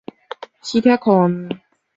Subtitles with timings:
[0.63, 1.47] 磁铁矿。